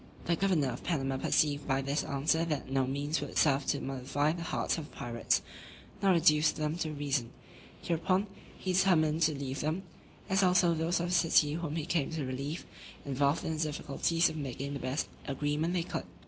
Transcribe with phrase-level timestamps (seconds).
[0.25, 4.31] The governor of Panama perceived by this answer that no means would serve to mollify
[4.31, 5.43] the hearts of the pirates,
[6.01, 7.29] nor reduce them to reason:
[7.83, 8.25] hereupon,
[8.57, 9.83] he determined to leave them,
[10.27, 12.65] as also those of the city whom he came to relieve,
[13.05, 16.05] involved in the difficulties of making the best agreement they could.